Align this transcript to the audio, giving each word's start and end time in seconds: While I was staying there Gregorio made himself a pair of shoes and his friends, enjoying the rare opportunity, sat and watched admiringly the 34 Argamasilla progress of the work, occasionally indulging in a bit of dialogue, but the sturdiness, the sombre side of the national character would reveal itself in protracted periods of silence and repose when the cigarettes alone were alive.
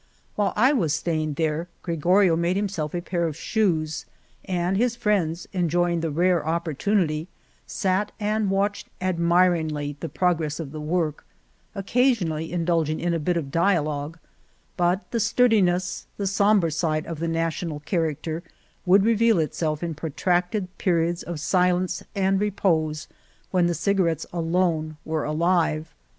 While 0.35 0.53
I 0.55 0.73
was 0.73 0.95
staying 0.95 1.35
there 1.35 1.67
Gregorio 1.83 2.35
made 2.35 2.55
himself 2.55 2.95
a 2.95 3.03
pair 3.03 3.27
of 3.27 3.37
shoes 3.37 4.07
and 4.45 4.75
his 4.75 4.95
friends, 4.95 5.47
enjoying 5.53 5.99
the 6.01 6.09
rare 6.09 6.43
opportunity, 6.43 7.27
sat 7.67 8.11
and 8.19 8.49
watched 8.49 8.87
admiringly 8.99 9.97
the 9.99 10.07
34 10.07 10.09
Argamasilla 10.09 10.13
progress 10.15 10.59
of 10.59 10.71
the 10.71 10.81
work, 10.81 11.23
occasionally 11.75 12.51
indulging 12.51 12.99
in 12.99 13.13
a 13.13 13.19
bit 13.19 13.37
of 13.37 13.51
dialogue, 13.51 14.17
but 14.75 15.05
the 15.11 15.19
sturdiness, 15.19 16.07
the 16.17 16.25
sombre 16.25 16.71
side 16.71 17.05
of 17.05 17.19
the 17.19 17.27
national 17.27 17.81
character 17.81 18.41
would 18.87 19.05
reveal 19.05 19.37
itself 19.37 19.83
in 19.83 19.93
protracted 19.93 20.75
periods 20.79 21.21
of 21.21 21.39
silence 21.39 22.01
and 22.15 22.39
repose 22.41 23.07
when 23.51 23.67
the 23.67 23.75
cigarettes 23.75 24.25
alone 24.33 24.97
were 25.05 25.25
alive. 25.25 25.93